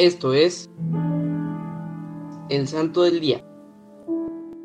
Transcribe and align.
Esto 0.00 0.32
es 0.32 0.70
el 2.48 2.66
Santo 2.66 3.02
del 3.02 3.20
Día. 3.20 3.44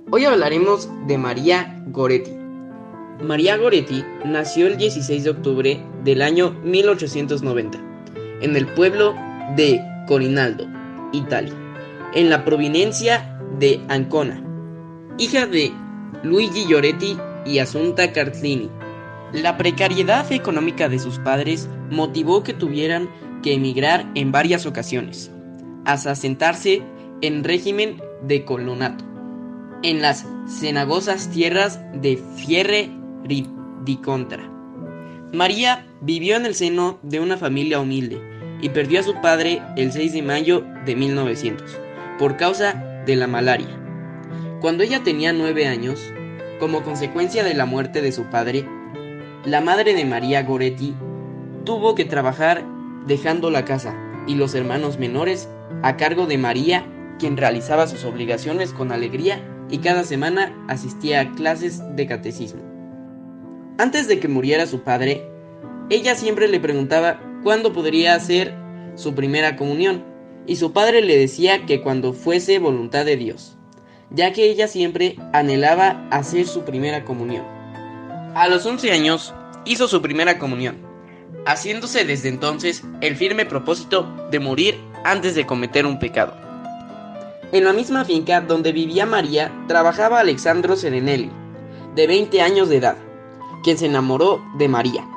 Hoy 0.09 0.23
hablaremos 0.23 0.89
de 1.07 1.17
María 1.17 1.83
Goretti. 1.87 2.31
María 3.21 3.57
Goretti 3.57 4.01
nació 4.23 4.67
el 4.67 4.77
16 4.77 5.25
de 5.25 5.29
octubre 5.29 5.83
del 6.05 6.21
año 6.21 6.51
1890 6.63 7.77
en 8.39 8.55
el 8.55 8.65
pueblo 8.65 9.13
de 9.57 9.81
Corinaldo, 10.07 10.67
Italia, 11.11 11.53
en 12.13 12.29
la 12.29 12.45
provincia 12.45 13.37
de 13.59 13.81
Ancona, 13.89 14.41
hija 15.17 15.47
de 15.47 15.73
Luigi 16.23 16.63
Goretti 16.71 17.17
y 17.45 17.59
Asunta 17.59 18.13
Carlini. 18.13 18.69
La 19.33 19.57
precariedad 19.57 20.31
económica 20.31 20.87
de 20.87 20.97
sus 20.97 21.19
padres 21.19 21.67
motivó 21.91 22.41
que 22.41 22.53
tuvieran 22.53 23.09
que 23.45 23.53
emigrar 23.53 24.09
en 24.15 24.31
varias 24.31 24.65
ocasiones, 24.65 25.31
hasta 25.85 26.15
sentarse 26.15 26.81
en 27.21 27.43
régimen 27.43 28.01
de 28.21 28.43
colonato, 28.43 29.03
en 29.83 30.01
las 30.01 30.25
cenagosas 30.47 31.29
tierras 31.29 31.79
de 31.93 32.21
Fierre 32.35 32.89
di 33.23 33.97
Contra. 33.97 34.51
María 35.31 35.85
vivió 36.01 36.35
en 36.35 36.45
el 36.45 36.55
seno 36.55 36.99
de 37.01 37.19
una 37.19 37.37
familia 37.37 37.79
humilde 37.79 38.21
y 38.61 38.69
perdió 38.69 38.99
a 38.99 39.03
su 39.03 39.19
padre 39.21 39.61
el 39.75 39.91
6 39.91 40.13
de 40.13 40.21
mayo 40.21 40.63
de 40.85 40.95
1900 40.95 41.77
por 42.17 42.37
causa 42.37 42.73
de 43.05 43.15
la 43.15 43.27
malaria. 43.27 43.79
Cuando 44.61 44.83
ella 44.83 45.03
tenía 45.03 45.33
nueve 45.33 45.67
años, 45.67 45.99
como 46.59 46.83
consecuencia 46.83 47.43
de 47.43 47.53
la 47.53 47.65
muerte 47.65 48.01
de 48.01 48.11
su 48.11 48.23
padre, 48.25 48.67
la 49.45 49.61
madre 49.61 49.93
de 49.93 50.05
María 50.05 50.43
Goretti 50.43 50.95
tuvo 51.65 51.95
que 51.95 52.05
trabajar 52.05 52.63
dejando 53.05 53.51
la 53.51 53.65
casa 53.65 53.95
y 54.27 54.35
los 54.35 54.55
hermanos 54.55 54.97
menores 54.99 55.49
a 55.83 55.97
cargo 55.97 56.25
de 56.25 56.37
María, 56.37 56.85
quien 57.19 57.37
realizaba 57.37 57.87
sus 57.87 58.03
obligaciones 58.05 58.73
con 58.73 58.91
alegría 58.91 59.41
y 59.69 59.79
cada 59.79 60.03
semana 60.03 60.55
asistía 60.67 61.21
a 61.21 61.31
clases 61.33 61.81
de 61.95 62.05
catecismo. 62.07 62.61
Antes 63.77 64.07
de 64.07 64.19
que 64.19 64.27
muriera 64.27 64.67
su 64.67 64.81
padre, 64.81 65.27
ella 65.89 66.15
siempre 66.15 66.47
le 66.47 66.59
preguntaba 66.59 67.19
cuándo 67.43 67.73
podría 67.73 68.15
hacer 68.15 68.53
su 68.95 69.13
primera 69.13 69.55
comunión, 69.55 70.03
y 70.47 70.57
su 70.57 70.73
padre 70.73 71.01
le 71.01 71.17
decía 71.17 71.65
que 71.65 71.81
cuando 71.81 72.13
fuese 72.13 72.59
voluntad 72.59 73.03
de 73.05 73.17
Dios, 73.17 73.57
ya 74.11 74.31
que 74.31 74.49
ella 74.49 74.67
siempre 74.67 75.15
anhelaba 75.33 76.07
hacer 76.11 76.45
su 76.45 76.63
primera 76.63 77.03
comunión. 77.03 77.43
A 78.35 78.47
los 78.47 78.65
11 78.65 78.91
años 78.91 79.33
hizo 79.65 79.87
su 79.87 80.01
primera 80.01 80.37
comunión, 80.37 80.84
haciéndose 81.45 82.05
desde 82.05 82.29
entonces 82.29 82.83
el 83.01 83.15
firme 83.15 83.45
propósito 83.45 84.07
de 84.31 84.39
morir 84.39 84.79
antes 85.03 85.35
de 85.35 85.45
cometer 85.45 85.85
un 85.85 85.99
pecado. 85.99 86.33
En 87.51 87.63
la 87.63 87.73
misma 87.73 88.05
finca 88.05 88.41
donde 88.41 88.71
vivía 88.71 89.05
María 89.05 89.51
trabajaba 89.67 90.19
Alexandro 90.19 90.75
Serenelli, 90.75 91.31
de 91.95 92.07
20 92.07 92.41
años 92.41 92.69
de 92.69 92.77
edad, 92.77 92.97
quien 93.63 93.77
se 93.77 93.85
enamoró 93.85 94.43
de 94.57 94.67
María. 94.67 95.07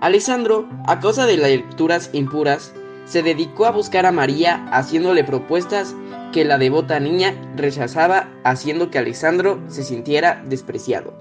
Alexandro, 0.00 0.68
a 0.86 1.00
causa 1.00 1.26
de 1.26 1.36
las 1.36 1.50
lecturas 1.50 2.10
impuras, 2.12 2.72
se 3.06 3.22
dedicó 3.22 3.66
a 3.66 3.70
buscar 3.70 4.04
a 4.04 4.12
María 4.12 4.66
haciéndole 4.70 5.24
propuestas 5.24 5.94
que 6.32 6.44
la 6.44 6.58
devota 6.58 7.00
niña 7.00 7.34
rechazaba 7.56 8.28
haciendo 8.44 8.90
que 8.90 8.98
Alexandro 8.98 9.60
se 9.68 9.84
sintiera 9.84 10.42
despreciado. 10.46 11.14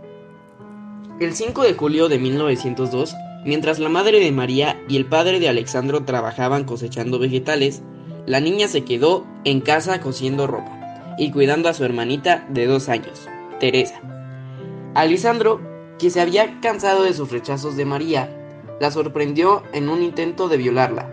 El 1.19 1.33
5 1.33 1.63
de 1.63 1.73
julio 1.73 2.09
de 2.09 2.19
1902, 2.19 3.15
Mientras 3.45 3.77
la 3.77 3.89
madre 3.89 4.19
de 4.19 4.31
María 4.31 4.81
y 4.89 4.97
el 4.97 5.05
padre 5.05 5.39
de 5.39 5.47
Alexandro 5.47 6.03
trabajaban 6.03 6.63
cosechando 6.63 7.19
vegetales, 7.19 7.83
la 8.25 8.39
niña 8.39 8.67
se 8.67 8.83
quedó 8.83 9.23
en 9.43 9.61
casa 9.61 10.01
cosiendo 10.01 10.47
ropa 10.47 11.15
y 11.19 11.29
cuidando 11.29 11.69
a 11.69 11.75
su 11.75 11.85
hermanita 11.85 12.47
de 12.49 12.65
dos 12.65 12.89
años, 12.89 13.27
Teresa. 13.59 14.01
Alexandro, 14.95 15.61
que 15.99 16.09
se 16.09 16.21
había 16.21 16.59
cansado 16.59 17.03
de 17.03 17.13
sus 17.13 17.31
rechazos 17.31 17.77
de 17.77 17.85
María, 17.85 18.35
la 18.81 18.89
sorprendió 18.89 19.61
en 19.73 19.89
un 19.89 20.01
intento 20.01 20.49
de 20.49 20.57
violarla, 20.57 21.07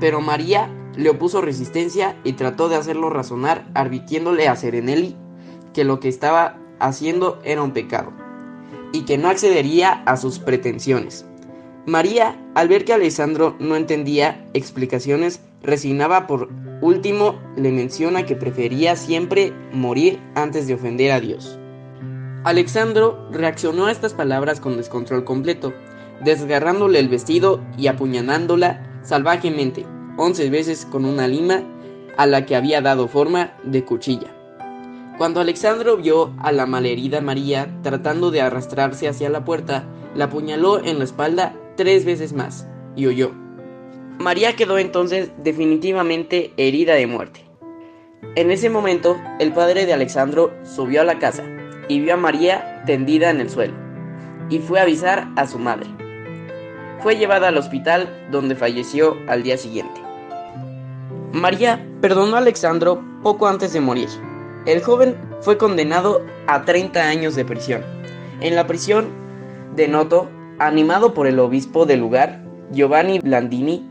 pero 0.00 0.22
María 0.22 0.70
le 0.96 1.10
opuso 1.10 1.42
resistencia 1.42 2.16
y 2.24 2.32
trató 2.32 2.70
de 2.70 2.76
hacerlo 2.76 3.10
razonar 3.10 3.66
advirtiéndole 3.74 4.48
a 4.48 4.56
Serenelli 4.56 5.16
que 5.74 5.84
lo 5.84 6.00
que 6.00 6.08
estaba 6.08 6.56
haciendo 6.78 7.40
era 7.44 7.62
un 7.62 7.72
pecado 7.72 8.10
y 8.92 9.02
que 9.02 9.18
no 9.18 9.28
accedería 9.28 10.02
a 10.06 10.16
sus 10.16 10.38
pretensiones. 10.38 11.26
María, 11.86 12.34
al 12.54 12.68
ver 12.68 12.86
que 12.86 12.94
Alessandro 12.94 13.56
no 13.58 13.76
entendía 13.76 14.46
explicaciones, 14.54 15.40
resignaba 15.62 16.26
por 16.26 16.48
último 16.80 17.38
le 17.56 17.70
menciona 17.72 18.24
que 18.24 18.36
prefería 18.36 18.96
siempre 18.96 19.52
morir 19.70 20.18
antes 20.34 20.66
de 20.66 20.74
ofender 20.74 21.12
a 21.12 21.20
Dios. 21.20 21.58
Alexandro 22.44 23.28
reaccionó 23.30 23.86
a 23.86 23.92
estas 23.92 24.14
palabras 24.14 24.60
con 24.60 24.78
descontrol 24.78 25.24
completo, 25.24 25.74
desgarrándole 26.24 27.00
el 27.00 27.08
vestido 27.08 27.60
y 27.76 27.88
apuñalándola 27.88 29.00
salvajemente, 29.02 29.84
once 30.16 30.48
veces 30.48 30.86
con 30.86 31.04
una 31.04 31.28
lima 31.28 31.62
a 32.16 32.26
la 32.26 32.46
que 32.46 32.56
había 32.56 32.80
dado 32.80 33.08
forma 33.08 33.52
de 33.62 33.84
cuchilla. 33.84 34.34
Cuando 35.18 35.40
Alexandro 35.40 35.98
vio 35.98 36.32
a 36.38 36.50
la 36.50 36.64
malherida 36.64 37.20
María 37.20 37.68
tratando 37.82 38.30
de 38.30 38.40
arrastrarse 38.40 39.06
hacia 39.06 39.28
la 39.28 39.44
puerta, 39.44 39.84
la 40.14 40.26
apuñaló 40.26 40.82
en 40.82 40.98
la 40.98 41.04
espalda 41.04 41.54
tres 41.76 42.04
veces 42.04 42.32
más 42.32 42.66
y 42.96 43.06
huyó. 43.06 43.32
María 44.18 44.54
quedó 44.54 44.78
entonces 44.78 45.30
definitivamente 45.42 46.52
herida 46.56 46.94
de 46.94 47.06
muerte. 47.06 47.40
En 48.36 48.50
ese 48.50 48.70
momento, 48.70 49.16
el 49.38 49.52
padre 49.52 49.86
de 49.86 49.92
Alexandro 49.92 50.52
subió 50.64 51.02
a 51.02 51.04
la 51.04 51.18
casa 51.18 51.44
y 51.88 52.00
vio 52.00 52.14
a 52.14 52.16
María 52.16 52.82
tendida 52.86 53.30
en 53.30 53.40
el 53.40 53.50
suelo, 53.50 53.74
y 54.48 54.58
fue 54.58 54.78
a 54.78 54.82
avisar 54.82 55.28
a 55.36 55.46
su 55.46 55.58
madre. 55.58 55.86
Fue 57.00 57.16
llevada 57.16 57.48
al 57.48 57.58
hospital 57.58 58.28
donde 58.30 58.56
falleció 58.56 59.16
al 59.28 59.42
día 59.42 59.58
siguiente. 59.58 60.00
María 61.32 61.84
perdonó 62.00 62.36
a 62.36 62.38
Alexandro 62.38 63.02
poco 63.22 63.46
antes 63.46 63.72
de 63.72 63.80
morir. 63.80 64.08
El 64.66 64.82
joven 64.82 65.16
fue 65.40 65.58
condenado 65.58 66.24
a 66.46 66.64
30 66.64 67.02
años 67.02 67.34
de 67.34 67.44
prisión. 67.44 67.82
En 68.40 68.54
la 68.54 68.66
prisión 68.66 69.08
de 69.76 69.88
Noto 69.88 70.30
animado 70.58 71.14
por 71.14 71.26
el 71.26 71.38
obispo 71.38 71.86
del 71.86 72.00
lugar, 72.00 72.42
Giovanni 72.72 73.18
Blandini, 73.18 73.84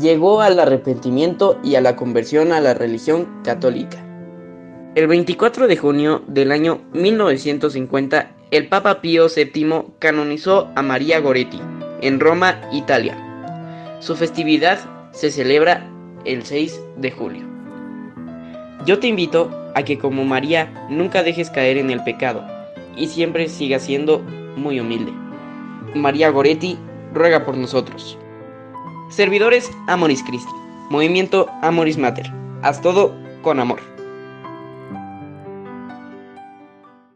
llegó 0.00 0.40
al 0.40 0.58
arrepentimiento 0.60 1.58
y 1.62 1.74
a 1.76 1.80
la 1.80 1.96
conversión 1.96 2.52
a 2.52 2.60
la 2.60 2.74
religión 2.74 3.26
católica. 3.44 4.04
El 4.94 5.06
24 5.06 5.68
de 5.68 5.76
junio 5.76 6.22
del 6.26 6.50
año 6.50 6.80
1950, 6.92 8.30
el 8.50 8.68
Papa 8.68 9.00
Pío 9.00 9.26
VII 9.28 9.84
canonizó 9.98 10.68
a 10.74 10.82
María 10.82 11.20
Goretti 11.20 11.60
en 12.00 12.20
Roma, 12.20 12.60
Italia. 12.72 13.16
Su 14.00 14.16
festividad 14.16 14.78
se 15.12 15.30
celebra 15.30 15.88
el 16.24 16.44
6 16.44 16.80
de 16.96 17.10
julio. 17.10 17.44
Yo 18.86 18.98
te 18.98 19.06
invito 19.06 19.50
a 19.74 19.82
que 19.82 19.98
como 19.98 20.24
María 20.24 20.86
nunca 20.88 21.22
dejes 21.22 21.50
caer 21.50 21.76
en 21.76 21.90
el 21.90 22.02
pecado 22.02 22.44
y 22.96 23.08
siempre 23.08 23.48
sigas 23.48 23.82
siendo 23.82 24.20
muy 24.56 24.80
humilde. 24.80 25.12
María 25.94 26.30
Goretti 26.30 26.78
ruega 27.12 27.44
por 27.44 27.56
nosotros. 27.56 28.18
Servidores 29.10 29.70
Amoris 29.86 30.22
Christi, 30.22 30.52
Movimiento 30.90 31.48
Amoris 31.62 31.98
Mater. 31.98 32.30
Haz 32.62 32.80
todo 32.80 33.14
con 33.42 33.60
amor. 33.60 33.97